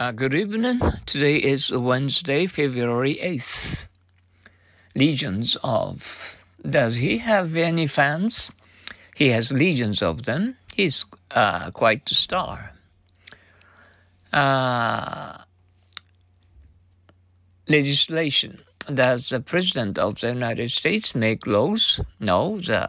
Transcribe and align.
Uh, 0.00 0.12
good 0.12 0.32
evening. 0.32 0.80
Today 1.04 1.36
is 1.36 1.70
Wednesday, 1.70 2.46
February 2.46 3.16
8th. 3.16 3.84
Legions 4.94 5.58
of. 5.62 6.42
Does 6.66 6.96
he 6.96 7.18
have 7.18 7.54
any 7.54 7.86
fans? 7.86 8.50
He 9.14 9.28
has 9.28 9.52
legions 9.52 10.00
of 10.00 10.22
them. 10.22 10.56
He's 10.74 11.04
uh, 11.32 11.70
quite 11.72 12.10
a 12.10 12.14
star. 12.14 12.72
Uh, 14.32 15.36
legislation. 17.68 18.62
Does 18.88 19.28
the 19.28 19.40
President 19.40 19.98
of 19.98 20.18
the 20.20 20.28
United 20.28 20.70
States 20.70 21.14
make 21.14 21.46
laws? 21.46 22.00
No, 22.18 22.58
the 22.58 22.88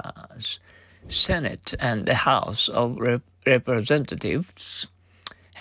Senate 1.09 1.73
and 1.77 2.05
the 2.05 2.15
House 2.23 2.69
of 2.69 2.97
Rep- 2.97 3.23
Representatives 3.45 4.87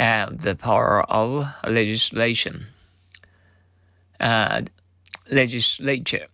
have 0.00 0.40
the 0.40 0.56
power 0.56 1.02
of 1.10 1.46
legislation. 1.68 2.68
Uh, 4.18 4.62
legislature 5.30 6.26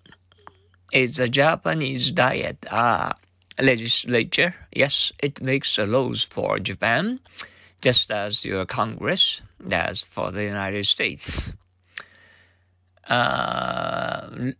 is 0.92 1.16
the 1.16 1.28
Japanese 1.28 2.12
diet. 2.12 2.64
Uh, 2.70 3.12
legislature, 3.60 4.54
yes, 4.72 5.12
it 5.18 5.42
makes 5.42 5.74
the 5.74 5.86
laws 5.86 6.22
for 6.22 6.60
Japan, 6.60 7.18
just 7.80 8.10
as 8.12 8.44
your 8.44 8.66
Congress 8.66 9.42
does 9.66 10.02
for 10.02 10.30
the 10.30 10.44
United 10.44 10.86
States. 10.86 11.50
Uh, 13.08 14.52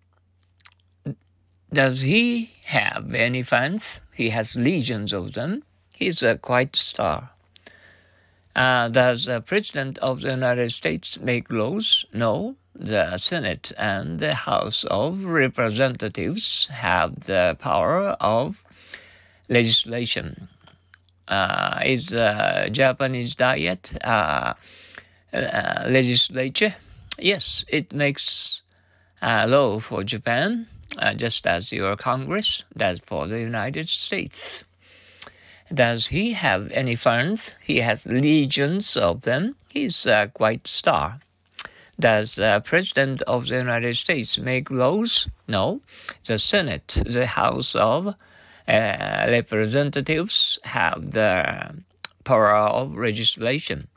does 1.73 2.02
he 2.02 2.50
have 2.64 3.14
any 3.14 3.45
fans? 3.45 4.00
He 4.12 4.30
has 4.30 4.56
legions 4.56 5.12
of 5.12 5.34
them. 5.34 5.62
He's 5.92 6.24
a 6.24 6.38
quite 6.38 6.74
star. 6.74 7.35
Uh, 8.56 8.88
does 8.88 9.27
the 9.27 9.42
President 9.42 9.98
of 9.98 10.23
the 10.23 10.30
United 10.30 10.73
States 10.73 11.20
make 11.20 11.52
laws? 11.52 12.06
No. 12.15 12.56
The 12.74 13.19
Senate 13.19 13.73
and 13.79 14.18
the 14.18 14.35
House 14.35 14.85
of 14.85 15.24
Representatives 15.24 16.66
have 16.68 17.21
the 17.21 17.57
power 17.59 18.10
of 18.21 18.63
legislation. 19.48 20.48
Uh, 21.29 21.80
is 21.85 22.07
the 22.07 22.68
Japanese 22.73 23.35
diet 23.35 23.96
uh, 24.02 24.54
uh, 25.32 25.85
legislature? 25.88 26.74
Yes, 27.18 27.65
it 27.68 27.93
makes 27.93 28.63
a 29.23 29.46
law 29.46 29.80
for 29.80 30.04
Japan, 30.04 30.68
uh, 30.98 31.15
just 31.15 31.46
as 31.46 31.73
your 31.73 31.96
Congress 31.96 32.65
does 32.76 33.01
for 33.01 33.26
the 33.26 33.41
United 33.41 33.88
States. 33.88 34.65
Does 35.72 36.09
he 36.09 36.32
have 36.34 36.70
any 36.70 36.95
friends? 36.95 37.52
He 37.64 37.80
has 37.80 38.06
legions 38.06 38.96
of 38.96 39.22
them. 39.22 39.56
He's 39.68 40.06
a 40.06 40.30
quite 40.32 40.66
star. 40.66 41.20
Does 41.98 42.36
the 42.36 42.62
President 42.64 43.23
of 43.23 43.48
the 43.48 43.56
United 43.56 43.96
States 43.96 44.38
make 44.38 44.70
laws? 44.70 45.28
No. 45.48 45.80
The 46.24 46.38
Senate, 46.38 47.02
the 47.06 47.26
House 47.26 47.74
of 47.74 48.06
uh, 48.06 48.14
Representatives, 48.68 50.58
have 50.64 51.10
the 51.12 51.74
power 52.23 52.54
of 52.54 52.96
legislation. 52.96 53.88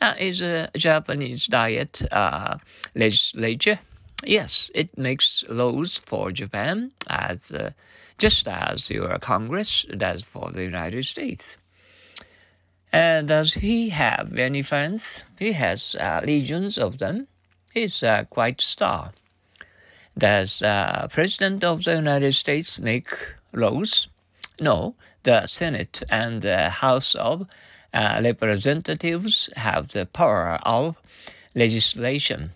Uh, 0.00 0.14
is 0.18 0.42
a 0.42 0.70
Japanese 0.76 1.46
diet 1.46 2.02
uh, 2.10 2.58
legislature? 2.94 3.78
Yes, 4.24 4.70
it 4.74 4.96
makes 4.96 5.44
laws 5.48 5.98
for 5.98 6.32
Japan 6.32 6.92
as 7.06 7.52
uh, 7.52 7.70
just 8.18 8.46
as 8.48 8.90
your 8.90 9.18
Congress 9.18 9.84
does 9.96 10.22
for 10.22 10.50
the 10.52 10.64
United 10.64 11.04
States. 11.04 11.56
And 12.92 13.26
does 13.26 13.54
he 13.54 13.88
have 13.88 14.36
any 14.36 14.62
friends? 14.62 15.24
He 15.38 15.52
has 15.52 15.96
uh, 15.96 16.20
legions 16.24 16.78
of 16.78 16.98
them. 16.98 17.26
He's 17.72 18.02
uh, 18.04 18.24
quite 18.30 18.60
star. 18.60 19.12
Does 20.16 20.62
uh, 20.62 21.08
President 21.10 21.64
of 21.64 21.82
the 21.82 21.96
United 21.96 22.34
States 22.34 22.78
make 22.78 23.08
laws? 23.52 24.08
No, 24.60 24.94
the 25.24 25.46
Senate 25.46 26.04
and 26.08 26.42
the 26.42 26.70
House 26.70 27.16
of 27.16 27.48
uh, 27.92 28.20
Representatives 28.22 29.50
have 29.56 29.88
the 29.88 30.06
power 30.06 30.60
of 30.62 30.96
legislation. 31.54 32.52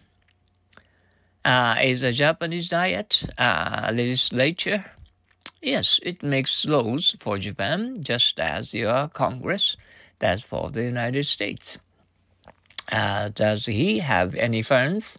Uh, 1.44 1.76
is 1.82 2.02
the 2.02 2.12
Japanese 2.12 2.68
diet 2.68 3.24
uh, 3.38 3.90
legislature 3.92 4.84
Yes, 5.60 5.98
it 6.04 6.22
makes 6.22 6.66
laws 6.66 7.16
for 7.18 7.36
Japan 7.36 8.00
just 8.00 8.38
as 8.38 8.74
your 8.74 9.08
Congress 9.08 9.76
does 10.20 10.42
for 10.44 10.70
the 10.70 10.84
United 10.84 11.26
States. 11.26 11.78
Uh, 12.90 13.28
does 13.30 13.66
he 13.66 13.98
have 13.98 14.34
any 14.36 14.62
friends? 14.62 15.18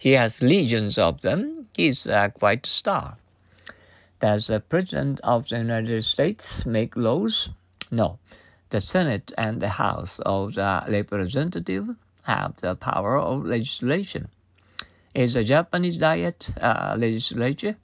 He 0.00 0.12
has 0.12 0.42
legions 0.42 0.98
of 0.98 1.20
them. 1.22 1.68
He's 1.76 2.06
uh, 2.06 2.28
quite 2.30 2.66
a 2.66 2.70
star. 2.70 3.16
Does 4.18 4.48
the 4.48 4.60
President 4.60 5.20
of 5.22 5.48
the 5.48 5.58
United 5.58 6.02
States 6.04 6.66
make 6.66 6.96
laws? 6.96 7.50
No. 7.90 8.18
The 8.70 8.80
Senate 8.80 9.32
and 9.38 9.60
the 9.60 9.68
House 9.68 10.18
of 10.26 10.54
the 10.54 10.84
Representatives 10.88 11.90
have 12.24 12.56
the 12.56 12.74
power 12.74 13.18
of 13.18 13.44
legislation. 13.44 14.28
Is 15.14 15.34
the 15.34 15.44
Japanese 15.44 15.96
diet 15.96 16.50
uh, 16.60 16.96
legislature? 16.98 17.76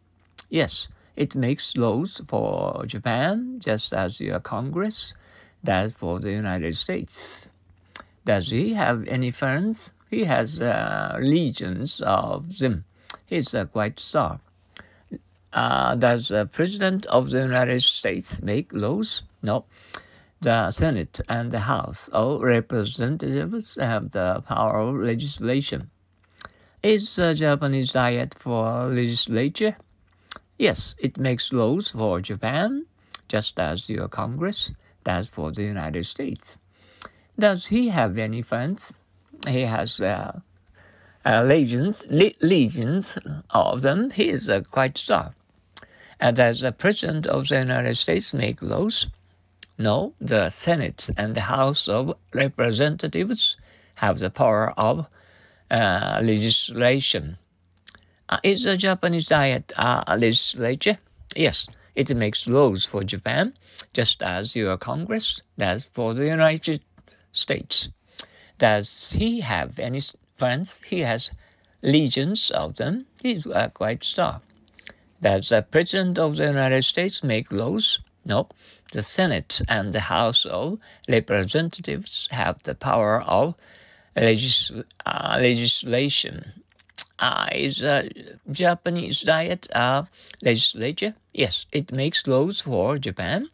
Yes. 0.51 0.89
It 1.17 1.37
makes 1.37 1.77
laws 1.77 2.23
for 2.27 2.85
Japan 2.87 3.59
just 3.59 3.93
as 3.93 4.21
your 4.21 4.41
Congress 4.41 5.15
does 5.63 5.93
for 5.93 6.19
the 6.19 6.33
United 6.33 6.77
States. 6.77 7.49
Does 8.25 8.51
he 8.51 8.75
have 8.75 9.07
any 9.09 9.31
friends? 9.31 9.91
He 10.11 10.25
has 10.25 10.61
uh, 10.61 11.19
legions 11.21 12.01
of 12.01 12.59
them. 12.59 12.85
He's 13.27 13.55
a 13.55 13.67
quite 13.67 13.99
star. 13.99 14.41
Uh, 15.53 15.97
does 15.97 16.29
the 16.29 16.47
President 16.47 17.05
of 17.07 17.31
the 17.31 17.41
United 17.41 17.83
States 17.83 18.41
make 18.43 18.73
laws? 18.73 19.23
No. 19.43 19.65
The 20.41 20.71
Senate 20.71 21.21
and 21.29 21.51
the 21.51 21.61
House 21.61 22.09
of 22.13 22.43
Representatives 22.43 23.77
have 23.81 24.11
the 24.13 24.43
power 24.47 24.81
of 24.81 24.97
legislation. 24.97 25.91
Is 26.83 27.15
the 27.15 27.35
Japanese 27.35 27.93
diet 27.93 28.35
for 28.39 28.87
legislature? 28.87 29.77
Yes, 30.63 30.95
it 30.97 31.19
makes 31.19 31.53
laws 31.53 31.89
for 31.89 32.21
Japan, 32.21 32.87
just 33.27 33.59
as 33.59 33.91
your 33.91 34.07
Congress 34.07 34.71
does 35.03 35.29
for 35.29 35.51
the 35.51 35.65
United 35.65 36.07
States. 36.07 36.57
Does 37.37 37.67
he 37.67 37.89
have 37.89 38.17
any 38.17 38.43
friends? 38.43 38.93
He 39.49 39.63
has 39.63 40.01
uh, 40.01 40.39
uh, 41.27 41.43
legions, 41.43 42.07
le- 42.09 42.39
legions 42.41 43.19
of 43.51 43.83
them. 43.83 44.13
He 44.13 44.29
is 44.29 44.49
uh, 44.49 44.61
quite 44.71 44.97
star. 44.97 45.35
And 46.21 46.37
does 46.37 46.61
the 46.61 46.71
President 46.71 47.27
of 47.27 47.49
the 47.49 47.59
United 47.59 47.97
States 47.97 48.33
make 48.33 48.63
laws? 48.63 49.09
No, 49.77 50.15
the 50.21 50.49
Senate 50.49 51.11
and 51.17 51.35
the 51.35 51.49
House 51.57 51.89
of 51.89 52.15
Representatives 52.33 53.57
have 53.97 54.21
the 54.21 54.31
power 54.31 54.73
of 54.79 55.09
uh, 55.73 56.21
legislation 56.23 57.39
uh, 58.33 58.39
is 58.43 58.65
the 58.65 58.77
Japanese 58.79 59.29
diet 59.29 59.73
uh, 59.77 60.03
legislature? 60.09 60.99
Yes, 61.37 61.67
it 61.95 62.17
makes 62.17 62.49
laws 62.49 62.87
for 62.87 63.05
Japan, 63.05 63.53
just 63.93 64.23
as 64.23 64.57
your 64.57 64.79
Congress 64.79 65.43
does 65.59 65.85
for 65.85 66.15
the 66.15 66.27
United 66.27 66.81
States. 67.33 67.91
Does 68.59 69.13
he 69.13 69.41
have 69.41 69.79
any 69.79 70.01
friends? 70.35 70.81
He 70.87 71.01
has 71.01 71.31
legions 71.83 72.51
of 72.51 72.77
them. 72.77 73.05
He's 73.23 73.47
uh, 73.47 73.69
quite 73.75 74.03
star. 74.03 74.41
Does 75.21 75.51
the 75.51 75.63
President 75.63 76.19
of 76.19 76.37
the 76.37 76.47
United 76.47 76.85
States 76.85 77.23
make 77.23 77.53
laws? 77.53 78.01
No. 78.25 78.49
The 78.93 79.03
Senate 79.03 79.61
and 79.69 79.93
the 79.93 80.09
House 80.09 80.47
of 80.47 80.79
Representatives 81.09 82.29
have 82.31 82.63
the 82.63 82.75
power 82.75 83.21
of 83.23 83.57
legis- 84.17 84.73
uh, 85.05 85.39
legislation 85.41 86.62
is 87.53 87.83
a 87.83 88.11
Japanese 88.51 89.23
diet 89.23 89.69
uh, 89.75 90.05
legislature? 90.43 91.15
Yes, 91.33 91.67
it 91.73 91.93
makes 91.93 92.27
laws 92.27 92.63
for 92.63 92.99
Japan, 92.99 93.49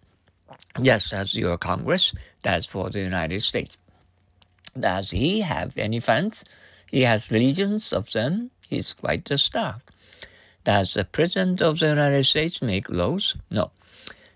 just 0.81 1.13
as 1.13 1.35
your 1.35 1.59
Congress 1.59 2.15
does 2.43 2.67
for 2.67 2.91
the 2.91 3.01
United 3.01 3.43
States. 3.43 3.77
Does 4.79 5.11
he 5.11 5.41
have 5.41 5.77
any 5.77 6.01
fans? 6.01 6.45
He 6.91 7.03
has 7.03 7.31
legions 7.31 7.93
of 7.93 8.11
them. 8.13 8.51
He's 8.69 8.95
quite 8.95 9.31
a 9.31 9.39
star. 9.39 9.81
Does 10.65 10.95
the 10.95 11.05
President 11.05 11.63
of 11.63 11.79
the 11.79 11.89
United 11.89 12.25
States 12.25 12.63
make 12.63 12.89
laws? 12.89 13.37
No. 13.51 13.71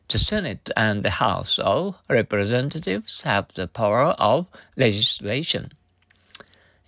The 0.09 0.19
Senate 0.19 0.71
and 0.77 1.03
the 1.03 1.11
House 1.11 1.59
of 1.59 1.97
Representatives 2.09 3.23
have 3.23 3.49
the 3.55 3.67
power 3.67 4.15
of 4.19 4.47
legislation. 4.77 5.73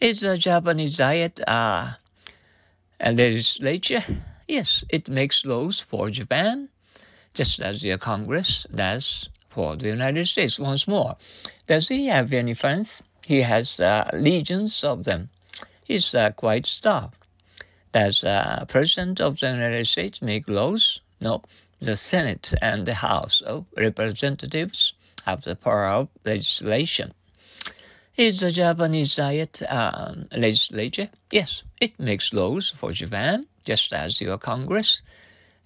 Is 0.00 0.20
the 0.20 0.37
Japanese 0.37 0.96
diet 0.96 1.41
uh, 1.46 1.94
and 1.94 2.04
legislature, 3.00 4.02
yes, 4.49 4.85
it 4.88 5.08
makes 5.08 5.44
laws 5.44 5.81
for 5.81 6.11
Japan, 6.11 6.69
just 7.35 7.61
as 7.61 7.82
the 7.82 7.96
Congress 7.99 8.67
does 8.75 9.29
for 9.49 9.76
the 9.76 9.88
United 9.88 10.26
States. 10.26 10.58
Once 10.58 10.87
more, 10.88 11.17
does 11.67 11.88
he 11.88 12.06
have 12.06 12.32
any 12.32 12.55
friends? 12.55 13.02
He 13.26 13.43
has 13.43 13.81
uh, 13.81 14.11
legions 14.12 14.85
of 14.85 15.05
them. 15.05 15.31
He's 15.85 16.14
uh, 16.14 16.31
quite 16.32 16.67
star. 16.67 17.11
Does 17.93 18.25
uh, 18.25 18.64
President 18.69 19.20
of 19.20 19.38
the 19.38 19.50
United 19.50 19.87
States 19.87 20.20
make 20.20 20.49
laws? 20.49 21.00
No. 21.20 21.43
The 21.81 21.96
Senate 21.96 22.55
and 22.62 22.87
the 22.87 22.94
House 22.94 23.41
of 23.41 23.67
Representatives 23.76 24.94
have 25.26 25.43
the 25.43 25.56
power 25.56 25.87
of 25.87 26.08
legislation. 26.25 27.12
Is 28.17 28.39
the 28.39 28.53
Japanese 28.53 29.17
diet 29.17 29.61
um, 29.69 30.29
legislature? 30.31 31.09
Yes, 31.33 31.65
it 31.81 31.99
makes 31.99 32.33
laws 32.33 32.71
for 32.71 32.93
Japan, 32.93 33.47
just 33.67 33.93
as 33.93 34.21
your 34.21 34.39
Congress 34.39 35.03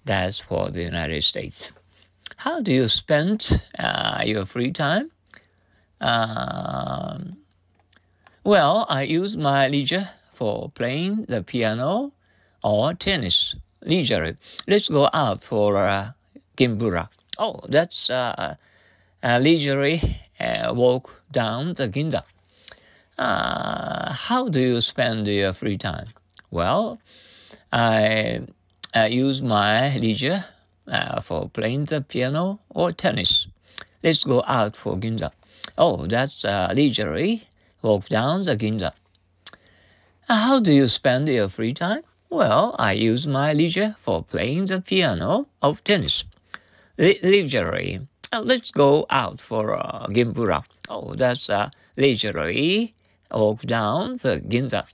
does 0.03 0.39
for 0.39 0.71
the 0.71 0.81
United 0.81 1.23
States. 1.23 1.71
How 2.37 2.59
do 2.59 2.73
you 2.73 2.87
spend 2.87 3.67
uh, 3.77 4.23
your 4.25 4.47
free 4.47 4.71
time? 4.71 5.11
Um, 6.01 7.37
well, 8.43 8.87
I 8.89 9.03
use 9.03 9.37
my 9.37 9.67
leisure 9.67 10.09
for 10.33 10.69
playing 10.69 11.25
the 11.25 11.43
piano 11.43 12.13
or 12.63 12.95
tennis. 12.95 13.55
Leisure. 13.83 14.39
Let's 14.67 14.89
go 14.89 15.07
out 15.13 15.43
for 15.43 15.77
uh, 15.77 16.13
Gimbura. 16.57 17.09
Oh, 17.37 17.59
that's 17.69 18.09
uh, 18.09 18.55
a 19.21 19.39
leisurely 19.39 20.01
uh, 20.39 20.73
walk 20.73 21.21
down 21.31 21.73
the 21.73 21.87
Ginza. 21.87 22.23
Uh, 23.19 24.13
how 24.13 24.47
do 24.47 24.61
you 24.61 24.79
spend 24.79 25.27
your 25.27 25.51
free 25.51 25.77
time? 25.77 26.07
Well, 26.51 26.99
I, 27.73 28.47
I 28.95 29.07
use 29.07 29.41
my 29.41 29.97
leisure 29.97 30.45
uh, 30.87 31.19
for 31.19 31.49
playing 31.49 31.85
the 31.85 31.99
piano 31.99 32.61
or 32.69 32.93
tennis. 32.93 33.49
Let's 34.01 34.23
go 34.23 34.41
out 34.47 34.77
for 34.77 34.95
Ginza. 34.95 35.31
Oh, 35.77 36.05
that's 36.05 36.45
uh, 36.45 36.71
leisurely 36.73 37.43
walk 37.81 38.07
down 38.07 38.43
the 38.43 38.55
Ginza. 38.55 38.93
Uh, 40.29 40.37
how 40.37 40.61
do 40.61 40.71
you 40.71 40.87
spend 40.87 41.27
your 41.27 41.49
free 41.49 41.73
time? 41.73 42.03
Well, 42.29 42.73
I 42.79 42.93
use 42.93 43.27
my 43.27 43.51
leisure 43.51 43.95
for 43.97 44.23
playing 44.23 44.67
the 44.67 44.79
piano 44.79 45.47
or 45.61 45.75
tennis. 45.75 46.23
Le- 46.97 47.19
leisurely. 47.21 47.99
Uh, 48.31 48.43
let's 48.45 48.71
go 48.71 49.05
out 49.09 49.41
for 49.41 49.75
uh, 49.75 50.07
Gimbura. 50.07 50.63
Oh, 50.87 51.15
that's 51.15 51.49
uh, 51.49 51.69
leisurely 51.97 52.93
walk 53.31 53.61
down 53.61 54.13
the 54.17 54.41
Ginza. 54.47 54.85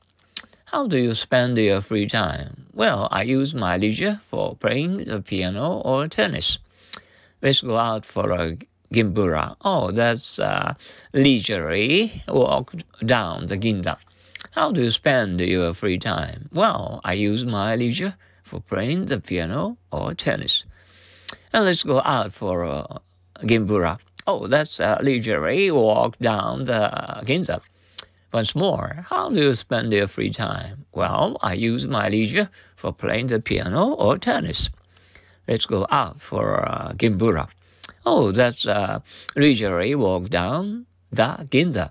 How 0.65 0.87
do 0.87 0.97
you 0.97 1.13
spend 1.13 1.57
your 1.57 1.81
free 1.81 2.07
time? 2.07 2.67
Well, 2.73 3.07
I 3.11 3.23
use 3.23 3.55
my 3.55 3.77
leisure 3.77 4.19
for 4.21 4.55
playing 4.55 5.05
the 5.05 5.21
piano 5.21 5.81
or 5.85 6.07
tennis. 6.07 6.59
Let's 7.41 7.61
go 7.61 7.77
out 7.77 8.05
for 8.05 8.31
a 8.31 8.57
Gimbura. 8.93 9.55
Oh, 9.63 9.91
that's 9.91 10.39
uh, 10.39 10.73
leisurely 11.13 12.23
walk 12.27 12.73
down 13.05 13.47
the 13.47 13.57
Ginza. 13.57 13.97
How 14.53 14.71
do 14.71 14.81
you 14.81 14.91
spend 14.91 15.39
your 15.41 15.73
free 15.73 15.97
time? 15.97 16.49
Well, 16.51 17.01
I 17.03 17.13
use 17.13 17.45
my 17.45 17.75
leisure 17.75 18.15
for 18.43 18.61
playing 18.61 19.05
the 19.05 19.19
piano 19.19 19.77
or 19.91 20.13
tennis. 20.13 20.65
And 21.53 21.65
let's 21.65 21.83
go 21.83 22.01
out 22.01 22.31
for 22.31 22.63
a 22.63 23.01
Gimbura. 23.41 23.99
Oh, 24.27 24.47
that's 24.47 24.79
a 24.79 24.97
leisurely 25.01 25.71
walk 25.71 26.17
down 26.19 26.63
the 26.63 26.89
Ginza. 27.25 27.61
Once 28.33 28.56
more, 28.56 29.06
how 29.10 29.30
do 29.30 29.42
you 29.42 29.54
spend 29.54 29.94
your 29.94 30.07
free 30.07 30.30
time? 30.30 30.86
Well, 30.94 31.38
I 31.42 31.54
use 31.54 31.88
my 31.88 32.10
leisure 32.10 32.50
for 32.75 32.92
playing 32.92 33.27
the 33.27 33.39
piano 33.39 33.94
or 33.94 34.18
tennis. 34.18 34.69
Let's 35.48 35.66
go 35.66 35.86
out 35.89 36.22
for 36.22 36.68
uh, 36.68 36.94
Gimbura. 36.94 37.48
Oh, 38.06 38.31
that's 38.31 38.66
a 38.66 39.01
leisurely 39.36 39.95
walk 39.95 40.30
down 40.30 40.86
the 41.12 41.48
Ginza. 41.50 41.89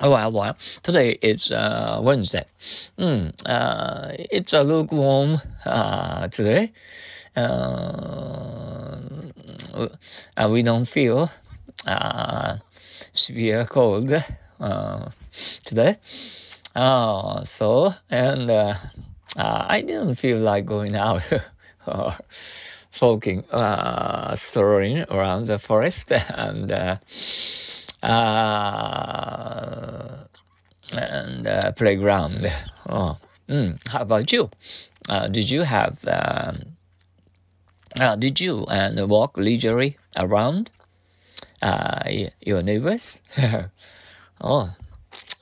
Oh, 0.00 0.10
well, 0.10 0.32
well, 0.32 0.56
today 0.82 1.18
is 1.22 1.52
uh, 1.52 2.00
Wednesday. 2.02 2.44
Mm, 2.98 3.32
uh, 3.46 4.12
it's 4.30 4.52
a 4.52 4.62
lukewarm 4.62 5.38
uh, 5.64 6.26
today. 6.28 6.72
Uh, 7.36 8.98
we 10.48 10.62
don't 10.62 10.86
feel 10.86 11.30
uh, 11.86 12.56
severe 13.12 13.64
cold 13.66 14.12
uh, 14.12 14.20
today. 15.64 15.96
Uh, 16.74 17.44
so, 17.44 17.90
and 18.10 18.50
uh, 18.50 18.74
uh, 19.36 19.66
I 19.68 19.80
didn't 19.82 20.16
feel 20.16 20.38
like 20.38 20.66
going 20.66 20.96
out 21.08 21.22
or 21.86 22.12
walking, 23.00 23.44
uh, 23.50 24.34
strolling 24.34 25.04
around 25.10 25.46
the 25.46 25.58
forest 25.58 26.12
and 26.36 26.70
uh, 26.72 26.96
uh, 28.02 28.54
and 30.92 31.46
uh, 31.46 31.72
playground. 31.72 32.46
Oh, 32.88 33.18
mm. 33.48 33.78
How 33.90 34.00
about 34.00 34.32
you? 34.32 34.50
Uh, 35.08 35.28
did 35.28 35.50
you 35.50 35.62
have? 35.62 36.04
Um, 36.06 36.60
uh, 38.00 38.16
did 38.16 38.40
you 38.40 38.66
and 38.70 39.08
walk 39.08 39.38
leisurely 39.38 39.96
around 40.16 40.70
uh, 41.62 42.00
your 42.40 42.62
neighbors? 42.62 43.22
oh, 44.40 44.74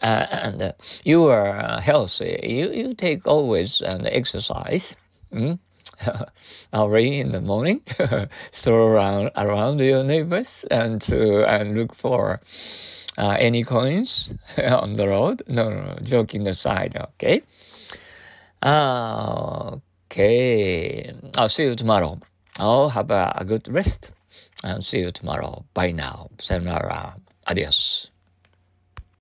uh, 0.03 0.27
and 0.31 0.63
uh, 0.63 0.73
you 1.05 1.25
are 1.27 1.57
uh, 1.59 1.81
healthy. 1.81 2.41
You 2.43 2.73
you 2.73 2.95
take 2.95 3.27
always 3.27 3.81
an 3.81 4.07
exercise. 4.07 4.97
Mm? 5.33 5.59
Already 6.75 7.21
in 7.21 7.33
the 7.33 7.41
morning, 7.41 7.81
stroll 8.51 8.89
around 8.89 9.31
around 9.35 9.81
your 9.81 10.05
neighbors 10.05 10.67
and 10.71 11.01
to 11.09 11.49
and 11.49 11.75
look 11.75 11.95
for 11.95 12.39
uh, 13.17 13.37
any 13.39 13.63
coins 13.63 14.35
on 14.59 14.95
the 14.95 15.09
road. 15.09 15.43
No, 15.49 15.71
no, 15.71 15.81
no, 15.85 15.97
joking 16.03 16.47
aside. 16.47 16.97
Okay. 16.97 17.41
Uh, 18.63 19.79
okay. 20.07 21.13
I'll 21.39 21.49
see 21.49 21.65
you 21.65 21.75
tomorrow. 21.75 22.21
I'll 22.61 22.91
have 22.91 23.11
a, 23.11 23.33
a 23.37 23.45
good 23.45 23.69
rest 23.69 24.13
and 24.65 24.85
see 24.85 25.01
you 25.01 25.11
tomorrow. 25.11 25.65
Bye 25.75 25.93
now. 25.93 26.29
Sayonara. 26.39 27.17
Adios. 27.49 28.12